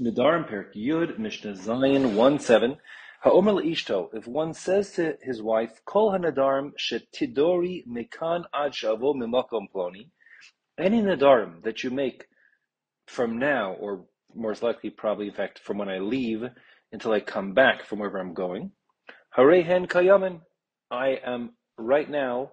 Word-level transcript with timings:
Nedarim 0.00 0.48
Perek 0.48 0.74
Yud 0.74 1.18
Mishnah 1.18 1.52
Zayin 1.52 2.14
1 2.14 2.38
7. 2.38 2.76
Ha'omer 3.20 3.62
Ishto, 3.62 4.08
if 4.14 4.26
one 4.26 4.54
says 4.54 4.92
to 4.92 5.18
his 5.22 5.42
wife, 5.42 5.82
Kol 5.84 6.12
ha'nadarim 6.12 6.72
shetidori 6.78 7.86
mekan 7.86 8.44
ad 8.54 8.72
shavo 8.72 9.14
mimakom 9.14 9.66
ploni, 9.72 10.08
any 10.78 11.02
nadarim 11.02 11.62
that 11.62 11.84
you 11.84 11.90
make 11.90 12.24
from 13.06 13.38
now, 13.38 13.74
or 13.74 14.06
more 14.34 14.54
likely, 14.62 14.88
probably, 14.88 15.28
in 15.28 15.34
fact, 15.34 15.58
from 15.58 15.76
when 15.76 15.90
I 15.90 15.98
leave 15.98 16.42
until 16.90 17.12
I 17.12 17.20
come 17.20 17.52
back 17.52 17.84
from 17.84 17.98
wherever 17.98 18.18
I'm 18.18 18.32
going, 18.32 18.72
harehen 19.36 19.86
kayamin, 19.86 20.40
I 20.90 21.20
am 21.22 21.50
right 21.76 22.08
now 22.08 22.52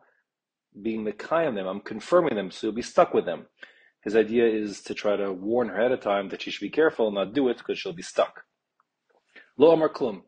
being 0.82 1.06
mekayam 1.06 1.56
them, 1.56 1.68
I'm 1.68 1.80
confirming 1.80 2.36
them, 2.36 2.52
so 2.52 2.68
you'll 2.68 2.76
be 2.76 2.82
stuck 2.82 3.14
with 3.14 3.26
them. 3.26 3.46
His 4.04 4.16
idea 4.16 4.48
is 4.48 4.82
to 4.84 4.94
try 4.94 5.18
to 5.18 5.32
warn 5.34 5.70
her 5.70 5.80
ahead 5.80 5.92
of 5.92 6.00
time 6.00 6.30
that 6.30 6.42
she 6.42 6.52
should 6.52 6.66
be 6.66 6.70
careful 6.70 7.08
and 7.08 7.16
not 7.16 7.34
do 7.34 7.50
it 7.50 7.58
because 7.58 7.78
she'll 7.78 7.94
be 7.94 8.02
stuck. 8.02 8.44
Lo 9.58 9.72
Amar 9.72 9.90
Klum 9.90 10.22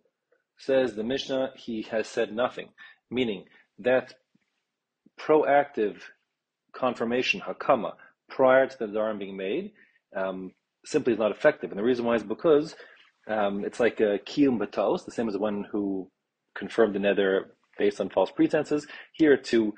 says 0.57 0.93
the 0.93 1.03
Mishnah, 1.03 1.51
he 1.55 1.83
has 1.83 2.07
said 2.07 2.33
nothing, 2.33 2.69
meaning 3.09 3.45
that 3.79 4.13
proactive 5.19 6.01
confirmation, 6.73 7.41
hakama, 7.41 7.93
prior 8.29 8.67
to 8.67 8.77
the 8.77 8.87
dharam 8.87 9.19
being 9.19 9.37
made, 9.37 9.71
um, 10.15 10.51
simply 10.85 11.13
is 11.13 11.19
not 11.19 11.31
effective. 11.31 11.71
And 11.71 11.79
the 11.79 11.83
reason 11.83 12.05
why 12.05 12.15
is 12.15 12.23
because 12.23 12.75
um, 13.27 13.63
it's 13.63 13.79
like 13.79 13.99
a 13.99 14.19
kiyum 14.19 14.59
batos, 14.59 15.05
the 15.05 15.11
same 15.11 15.27
as 15.27 15.33
the 15.33 15.39
one 15.39 15.65
who 15.71 16.09
confirmed 16.55 16.95
the 16.95 16.99
neder 16.99 17.45
based 17.77 18.01
on 18.01 18.09
false 18.09 18.31
pretenses. 18.31 18.87
Here 19.13 19.37
to 19.37 19.73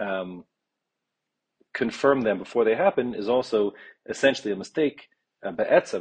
um, 0.00 0.44
confirm 1.76 2.22
them 2.22 2.38
before 2.38 2.64
they 2.64 2.74
happen 2.74 3.14
is 3.14 3.28
also 3.28 3.72
essentially 4.08 4.52
a 4.52 4.56
mistake, 4.56 5.08
uh, 5.44 5.52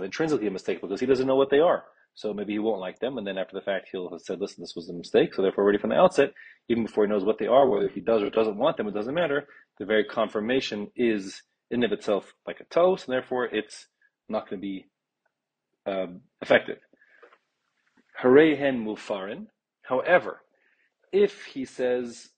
intrinsically 0.02 0.48
a 0.48 0.52
mistake, 0.52 0.80
because 0.82 1.02
he 1.02 1.06
doesn't 1.06 1.28
know 1.28 1.36
what 1.36 1.50
they 1.50 1.60
are. 1.60 1.84
So 2.14 2.34
maybe 2.34 2.54
he 2.54 2.60
won't 2.60 2.80
like 2.80 3.00
them, 3.00 3.18
and 3.18 3.28
then 3.28 3.38
after 3.38 3.56
the 3.56 3.62
fact, 3.70 3.90
he'll 3.92 4.10
have 4.10 4.22
said, 4.22 4.40
listen, 4.40 4.64
this 4.64 4.76
was 4.76 4.88
a 4.88 4.94
mistake. 4.94 5.34
So 5.34 5.42
therefore, 5.42 5.66
already 5.66 5.80
from 5.80 5.90
the 5.90 5.98
outset, 5.98 6.32
even 6.70 6.86
before 6.86 7.04
he 7.04 7.10
knows 7.12 7.26
what 7.26 7.40
they 7.40 7.48
are, 7.48 7.68
whether 7.68 7.90
he 7.90 8.00
does 8.00 8.24
or 8.24 8.30
doesn't 8.30 8.58
want 8.58 8.78
them, 8.78 8.88
it 8.88 8.94
doesn't 8.94 9.14
matter. 9.14 9.48
The 9.80 9.86
very 9.86 10.06
confirmation 10.06 10.90
is 10.96 11.44
in 11.70 11.84
of 11.84 11.92
itself 11.92 12.34
like 12.48 12.62
a 12.62 12.74
toast, 12.74 13.08
and 13.08 13.14
therefore 13.14 13.46
it's 13.48 13.88
not 14.30 14.50
going 14.50 14.62
to 14.62 14.66
be 14.66 14.86
um, 15.86 16.22
effective. 16.42 16.78
Harehen 18.24 18.86
mufarin. 18.86 19.48
However, 19.82 20.42
if 21.12 21.44
he 21.54 21.66
says, 21.66 22.30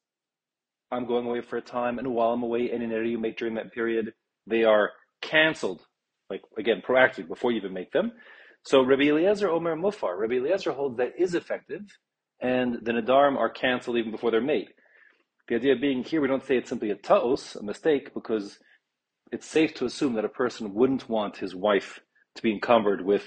I'm 0.91 1.05
going 1.05 1.25
away 1.25 1.41
for 1.41 1.57
a 1.57 1.61
time, 1.61 1.99
and 1.99 2.13
while 2.13 2.31
I'm 2.31 2.43
away, 2.43 2.69
any 2.71 2.85
error 2.85 3.03
you 3.03 3.17
make 3.17 3.37
during 3.37 3.55
that 3.55 3.73
period, 3.73 4.13
they 4.45 4.63
are 4.63 4.91
canceled, 5.21 5.81
like 6.29 6.41
again, 6.57 6.81
proactively 6.87 7.27
before 7.27 7.51
you 7.51 7.57
even 7.57 7.73
make 7.73 7.91
them. 7.91 8.11
So 8.63 8.83
Rabbi 8.83 9.03
Eliezer 9.03 9.49
Omer 9.49 9.75
Mufar, 9.75 10.17
Rabbi 10.17 10.35
Eliezer 10.35 10.71
holds 10.71 10.97
that 10.97 11.13
is 11.17 11.35
effective, 11.35 11.81
and 12.41 12.79
the 12.83 12.91
Nadarim 12.91 13.37
are 13.37 13.49
canceled 13.49 13.97
even 13.97 14.11
before 14.11 14.31
they're 14.31 14.41
made. 14.41 14.67
The 15.47 15.55
idea 15.55 15.75
being 15.75 16.03
here, 16.03 16.21
we 16.21 16.27
don't 16.27 16.45
say 16.45 16.57
it's 16.57 16.69
simply 16.69 16.91
a 16.91 16.95
ta'os, 16.95 17.55
a 17.55 17.63
mistake, 17.63 18.13
because 18.13 18.59
it's 19.31 19.47
safe 19.47 19.73
to 19.75 19.85
assume 19.85 20.13
that 20.13 20.25
a 20.25 20.29
person 20.29 20.73
wouldn't 20.73 21.09
want 21.09 21.37
his 21.37 21.55
wife 21.55 21.99
to 22.35 22.41
be 22.41 22.51
encumbered 22.51 23.05
with 23.05 23.25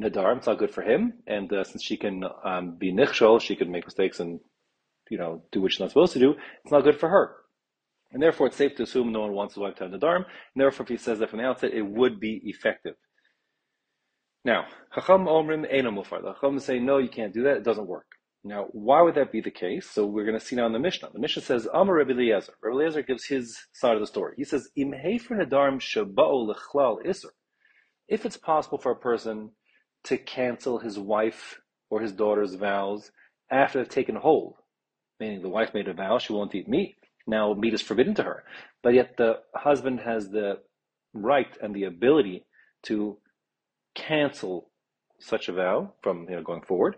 Nadarim. 0.00 0.38
It's 0.38 0.46
not 0.46 0.58
good 0.58 0.72
for 0.72 0.82
him, 0.82 1.14
and 1.26 1.52
uh, 1.52 1.64
since 1.64 1.82
she 1.82 1.96
can 1.96 2.24
um, 2.44 2.76
be 2.76 2.92
nichshol, 2.92 3.40
she 3.40 3.56
can 3.56 3.70
make 3.70 3.86
mistakes 3.86 4.20
and 4.20 4.40
you 5.10 5.18
know, 5.18 5.42
do 5.52 5.60
what 5.60 5.72
she's 5.72 5.80
not 5.80 5.90
supposed 5.90 6.14
to 6.14 6.18
do, 6.18 6.34
it's 6.64 6.72
not 6.72 6.84
good 6.84 6.98
for 6.98 7.10
her. 7.10 7.36
And 8.12 8.22
therefore, 8.22 8.48
it's 8.48 8.56
safe 8.56 8.74
to 8.76 8.82
assume 8.82 9.12
no 9.12 9.20
one 9.20 9.32
wants 9.32 9.54
his 9.54 9.60
wife 9.60 9.76
to 9.76 9.84
have 9.84 9.92
Nadarim. 9.92 10.24
And 10.24 10.24
therefore, 10.56 10.84
if 10.84 10.88
he 10.88 10.96
says 10.96 11.18
that 11.18 11.30
from 11.30 11.38
the 11.38 11.44
outset, 11.44 11.72
it 11.72 11.82
would 11.82 12.18
be 12.18 12.40
effective. 12.44 12.94
Now, 14.44 14.66
Chacham 14.94 15.26
Omrim 15.26 15.70
Eino 15.72 15.94
Mufar. 15.94 16.22
The 16.22 16.32
Chacham 16.32 16.58
say, 16.58 16.78
no, 16.78 16.98
you 16.98 17.08
can't 17.08 17.34
do 17.34 17.44
that. 17.44 17.58
It 17.58 17.64
doesn't 17.64 17.86
work. 17.86 18.06
Now, 18.42 18.68
why 18.72 19.02
would 19.02 19.14
that 19.16 19.30
be 19.30 19.42
the 19.42 19.50
case? 19.50 19.88
So 19.88 20.06
we're 20.06 20.24
going 20.24 20.38
to 20.38 20.44
see 20.44 20.56
now 20.56 20.66
in 20.66 20.72
the 20.72 20.78
Mishnah. 20.78 21.10
The 21.12 21.18
Mishnah 21.20 21.42
says, 21.42 21.68
Amar 21.72 21.96
Rabbi 21.96 22.12
Eliezer. 22.12 22.54
Rabbi 22.62 22.74
Eliezer 22.74 23.02
gives 23.02 23.26
his 23.26 23.56
side 23.74 23.94
of 23.94 24.00
the 24.00 24.06
story. 24.06 24.34
He 24.38 24.44
says, 24.44 24.70
Im 24.76 24.92
Hefer 24.92 25.36
Nadarim 25.36 25.78
Shaba'u 25.78 26.54
Lechlal. 26.54 26.98
If 28.08 28.24
it's 28.24 28.38
possible 28.38 28.78
for 28.78 28.92
a 28.92 28.96
person 28.96 29.50
to 30.04 30.16
cancel 30.16 30.78
his 30.78 30.98
wife 30.98 31.60
or 31.90 32.00
his 32.00 32.12
daughter's 32.12 32.54
vows 32.54 33.12
after 33.50 33.78
they've 33.78 33.88
taken 33.88 34.16
hold, 34.16 34.54
meaning 35.20 35.42
the 35.42 35.48
wife 35.48 35.74
made 35.74 35.86
a 35.86 35.92
vow 35.92 36.18
she 36.18 36.32
won't 36.32 36.54
eat 36.54 36.68
meat. 36.68 36.96
Now 37.26 37.52
meat 37.54 37.74
is 37.74 37.82
forbidden 37.82 38.14
to 38.16 38.22
her, 38.24 38.42
but 38.82 38.94
yet 38.94 39.16
the 39.16 39.40
husband 39.54 40.00
has 40.00 40.30
the 40.30 40.58
right 41.12 41.56
and 41.62 41.74
the 41.74 41.84
ability 41.84 42.46
to 42.84 43.18
cancel 43.94 44.70
such 45.20 45.48
a 45.48 45.52
vow 45.52 45.92
from 46.02 46.26
you 46.28 46.36
know 46.36 46.42
going 46.42 46.62
forward. 46.62 46.96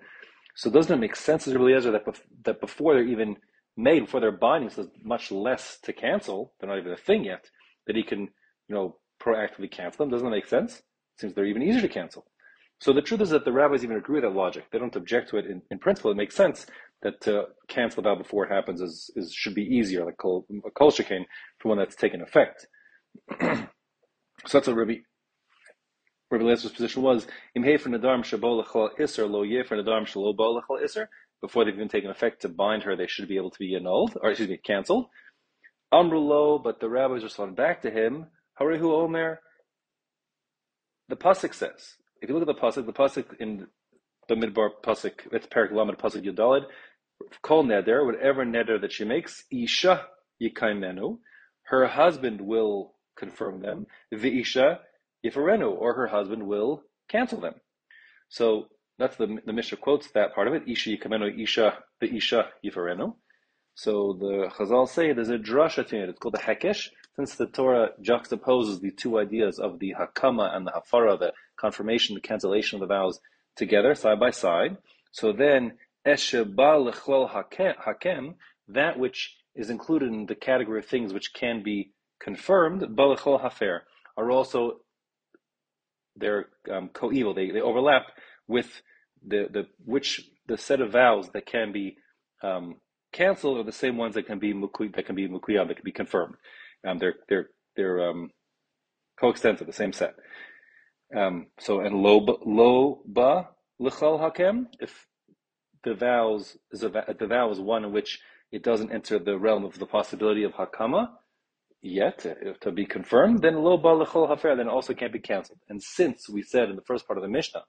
So 0.54 0.70
doesn't 0.70 0.96
it 0.96 1.00
make 1.00 1.16
sense 1.16 1.48
as 1.48 1.54
Eliezer 1.54 1.90
that 1.90 2.06
bef- 2.06 2.22
that 2.44 2.60
before 2.60 2.94
they're 2.94 3.04
even 3.04 3.36
made, 3.76 4.00
before 4.00 4.20
they're 4.20 4.30
binding, 4.32 4.70
so 4.70 4.88
much 5.02 5.30
less 5.32 5.78
to 5.82 5.92
cancel. 5.92 6.52
They're 6.60 6.68
not 6.68 6.78
even 6.78 6.92
a 6.92 6.96
thing 6.96 7.24
yet. 7.24 7.50
That 7.86 7.96
he 7.96 8.04
can 8.04 8.20
you 8.20 8.74
know 8.74 8.96
proactively 9.20 9.70
cancel 9.70 10.04
them. 10.04 10.10
Doesn't 10.10 10.24
that 10.24 10.36
make 10.36 10.46
sense? 10.46 10.76
It 10.78 11.20
seems 11.20 11.34
they're 11.34 11.46
even 11.46 11.62
easier 11.62 11.82
to 11.82 11.88
cancel. 11.88 12.26
So 12.80 12.92
the 12.92 13.02
truth 13.02 13.20
is 13.20 13.30
that 13.30 13.44
the 13.44 13.52
rabbis 13.52 13.84
even 13.84 13.96
agree 13.96 14.16
with 14.20 14.24
that 14.24 14.36
logic. 14.36 14.64
They 14.72 14.78
don't 14.78 14.96
object 14.96 15.30
to 15.30 15.36
it 15.36 15.46
in, 15.46 15.62
in 15.70 15.78
principle. 15.78 16.10
It 16.10 16.16
makes 16.16 16.34
sense 16.34 16.66
that 17.02 17.20
to 17.22 17.44
cancel 17.68 18.02
the 18.02 18.08
vow 18.08 18.14
before 18.14 18.46
it 18.46 18.52
happens 18.52 18.80
is, 18.80 19.10
is 19.16 19.32
should 19.32 19.54
be 19.54 19.62
easier, 19.62 20.04
like 20.04 20.16
kol, 20.16 20.46
kol 20.76 20.90
shekain, 20.90 21.24
for 21.58 21.68
one 21.68 21.78
that's 21.78 21.96
taken 21.96 22.22
effect. 22.22 22.66
so 23.40 23.66
that's 24.52 24.66
what 24.66 24.76
Rabbi 24.76 24.96
Rabbi 26.30 26.44
Eliezer's 26.44 26.72
position 26.72 27.02
was. 27.02 27.26
Before 27.54 27.78
they've 31.64 31.74
even 31.74 31.88
taken 31.88 32.10
effect 32.10 32.42
to 32.42 32.48
bind 32.48 32.82
her, 32.84 32.96
they 32.96 33.06
should 33.06 33.28
be 33.28 33.36
able 33.36 33.50
to 33.50 33.58
be 33.58 33.74
annulled, 33.74 34.16
or 34.22 34.30
excuse 34.30 34.48
me, 34.48 34.56
canceled. 34.56 35.06
Amrulo, 35.92 36.62
but 36.62 36.80
the 36.80 36.88
rabbis 36.88 37.22
responded 37.22 37.56
back 37.56 37.82
to 37.82 37.90
him. 37.90 38.26
Harihu 38.58 38.92
Omer. 38.92 39.40
The 41.08 41.16
pasuk 41.16 41.52
says 41.52 41.96
if 42.22 42.30
you 42.30 42.38
look 42.38 42.48
at 42.48 42.54
the 42.54 42.60
pasuk, 42.60 42.86
the 42.86 42.92
pasuk 42.92 43.40
in 43.40 43.66
the 44.28 44.34
midbar 44.34 44.70
pasuk, 44.82 45.12
it's 45.32 45.46
Perak 45.46 45.72
Lamed 45.72 45.98
pasuk 45.98 46.24
Yudalid, 46.24 46.64
kol 47.40 47.64
neder, 47.64 48.04
whatever 48.04 48.44
neder 48.44 48.80
that 48.80 48.92
she 48.92 49.04
makes, 49.04 49.44
isha 49.50 50.06
yikaimenu, 50.42 51.18
her 51.64 51.86
husband 51.86 52.40
will 52.40 52.94
confirm 53.16 53.60
them, 53.60 53.86
the 54.10 54.40
isha 54.40 54.80
yifarenu, 55.24 55.72
or 55.72 55.94
her 55.94 56.08
husband 56.08 56.46
will 56.46 56.82
cancel 57.08 57.40
them. 57.40 57.54
So 58.28 58.66
that's 58.98 59.16
the 59.16 59.38
the 59.46 59.52
Mishnah 59.52 59.78
quotes 59.78 60.10
that 60.12 60.34
part 60.34 60.48
of 60.48 60.54
it. 60.54 60.64
Isha 60.66 60.90
yikamenu, 60.90 61.42
isha 61.42 61.78
the 62.00 62.14
isha 62.14 62.48
yifarenu. 62.64 63.14
So 63.74 64.16
the 64.18 64.50
Chazal 64.54 64.88
say 64.88 65.12
there's 65.12 65.30
a 65.30 65.38
drasha 65.38 65.86
to 65.86 66.02
it. 66.02 66.08
It's 66.10 66.18
called 66.18 66.34
the 66.34 66.40
Hekesh, 66.40 66.88
since 67.16 67.36
the 67.36 67.46
Torah 67.46 67.90
juxtaposes 68.02 68.80
the 68.80 68.90
two 68.90 69.18
ideas 69.18 69.58
of 69.58 69.78
the 69.78 69.94
Hakama 69.98 70.54
and 70.54 70.66
the 70.66 70.72
Hafara, 70.72 71.18
the 71.18 71.32
confirmation, 71.56 72.14
the 72.14 72.20
cancellation 72.20 72.76
of 72.76 72.80
the 72.86 72.94
vows 72.94 73.18
together, 73.56 73.94
side 73.94 74.20
by 74.20 74.30
side. 74.30 74.76
So 75.10 75.32
then, 75.32 75.78
Hakem, 77.84 78.34
that 78.68 78.98
which 78.98 79.36
is 79.54 79.70
included 79.70 80.08
in 80.12 80.26
the 80.26 80.34
category 80.34 80.78
of 80.78 80.86
things 80.86 81.12
which 81.12 81.32
can 81.34 81.62
be 81.62 81.92
confirmed, 82.20 82.82
Balechol 82.82 83.40
Hafer, 83.40 83.84
are 84.16 84.30
also 84.30 84.80
they're 86.16 86.46
um, 86.70 86.90
coeval. 86.90 87.34
They, 87.34 87.50
they 87.50 87.60
overlap 87.60 88.02
with 88.46 88.82
the, 89.26 89.48
the 89.50 89.66
which 89.84 90.28
the 90.46 90.58
set 90.58 90.80
of 90.80 90.92
vows 90.92 91.30
that 91.32 91.46
can 91.46 91.72
be 91.72 91.96
um, 92.42 92.76
canceled 93.12 93.58
are 93.58 93.64
the 93.64 93.72
same 93.72 93.96
ones 93.96 94.14
that 94.14 94.26
can 94.26 94.38
be 94.38 94.52
that 94.52 95.06
can 95.06 95.14
be 95.14 95.28
mukuyam, 95.28 95.68
that 95.68 95.76
can 95.76 95.84
be 95.84 95.92
confirmed. 95.92 96.34
Um, 96.86 96.98
they're 96.98 97.14
they're 97.28 97.48
they're 97.76 98.10
um, 98.10 98.30
coextensive, 99.18 99.66
the 99.66 99.72
same 99.72 99.92
set. 99.92 100.14
Um, 101.16 101.46
so 101.58 101.80
and 101.80 101.96
lo 101.96 103.02
ba 103.06 103.48
lichal 103.80 104.20
hakem 104.20 104.68
if 104.80 105.06
the 105.84 105.92
is 106.70 106.82
a 106.82 107.26
vow 107.26 107.50
is 107.50 107.60
one 107.60 107.84
in 107.84 107.92
which 107.92 108.20
it 108.50 108.62
doesn't 108.62 108.92
enter 108.92 109.18
the 109.18 109.38
realm 109.38 109.64
of 109.64 109.78
the 109.78 109.86
possibility 109.86 110.44
of 110.44 110.52
hakama 110.52 111.08
yet 111.80 112.24
to 112.60 112.70
be 112.70 112.86
confirmed, 112.86 113.42
then 113.42 113.62
lo 113.62 113.76
ba 113.76 113.88
lichal 113.88 114.28
hafer 114.28 114.54
then 114.54 114.68
also 114.68 114.94
can't 114.94 115.12
be 115.12 115.18
cancelled. 115.18 115.58
And 115.68 115.82
since 115.82 116.28
we 116.28 116.42
said 116.42 116.70
in 116.70 116.76
the 116.76 116.82
first 116.82 117.06
part 117.06 117.18
of 117.18 117.22
the 117.22 117.28
Mishnah 117.28 117.64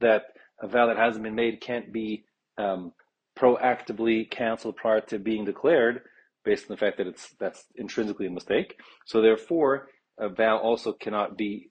that 0.00 0.22
a 0.60 0.68
vow 0.68 0.86
that 0.86 0.96
hasn't 0.96 1.22
been 1.22 1.34
made 1.34 1.60
can't 1.60 1.92
be 1.92 2.24
um, 2.56 2.92
proactively 3.38 4.30
canceled 4.30 4.76
prior 4.76 5.00
to 5.02 5.18
being 5.18 5.44
declared, 5.44 6.02
based 6.44 6.64
on 6.64 6.74
the 6.74 6.78
fact 6.78 6.96
that 6.98 7.06
it's 7.06 7.34
that's 7.38 7.66
intrinsically 7.76 8.26
a 8.26 8.30
mistake. 8.30 8.80
So 9.06 9.20
therefore, 9.20 9.88
a 10.18 10.28
vow 10.28 10.58
also 10.58 10.92
cannot 10.92 11.36
be 11.36 11.70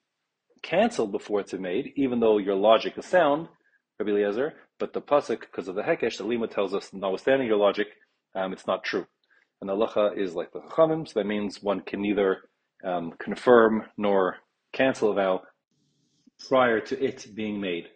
canceled 0.61 1.11
before 1.11 1.39
it's 1.39 1.53
made, 1.53 1.93
even 1.95 2.19
though 2.19 2.37
your 2.37 2.55
logic 2.55 2.97
is 2.97 3.05
sound, 3.05 3.47
Rabbi 4.01 4.17
Eliezer. 4.17 4.53
But 4.79 4.93
the 4.93 5.01
pasuk, 5.01 5.41
because 5.41 5.67
of 5.67 5.75
the 5.75 5.83
hekesh, 5.83 6.17
the 6.17 6.23
lima 6.23 6.47
tells 6.47 6.73
us, 6.73 6.91
notwithstanding 6.91 7.47
your 7.47 7.57
logic, 7.57 7.87
um, 8.35 8.53
it's 8.53 8.65
not 8.65 8.83
true. 8.83 9.05
And 9.59 9.69
the 9.69 9.75
halacha 9.75 10.17
is 10.17 10.33
like 10.33 10.51
the 10.51 10.59
chachamim, 10.59 11.07
so 11.07 11.19
that 11.19 11.27
means 11.27 11.61
one 11.61 11.81
can 11.81 12.01
neither 12.01 12.49
um, 12.83 13.13
confirm 13.19 13.83
nor 13.97 14.37
cancel 14.73 15.11
a 15.11 15.13
vow 15.13 15.41
prior 16.49 16.79
to 16.79 17.03
it 17.03 17.27
being 17.35 17.61
made. 17.61 17.89